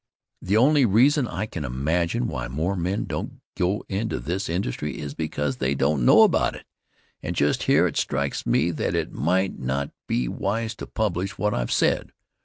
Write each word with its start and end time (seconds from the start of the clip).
The 0.41 0.57
only 0.57 0.83
reason 0.83 1.27
I 1.27 1.45
can 1.45 1.63
imagine 1.63 2.25
why 2.27 2.47
more 2.47 2.75
men 2.75 3.05
don't 3.05 3.39
go 3.55 3.85
into 3.87 4.17
this 4.19 4.49
industry 4.49 4.97
is 4.97 5.13
because 5.13 5.57
they 5.57 5.75
don't 5.75 6.03
know 6.03 6.23
about 6.23 6.55
it. 6.55 6.65
And 7.21 7.35
just 7.35 7.61
here 7.69 7.85
it 7.85 7.97
strikes 7.97 8.43
me 8.47 8.71
that 8.71 8.95
it 8.95 9.11
might 9.13 9.59
not 9.59 9.91
be 10.07 10.27
wise 10.27 10.73
to 10.77 10.87
publish 10.87 11.37
what 11.37 11.53
I've 11.53 11.71
said. 11.71 12.13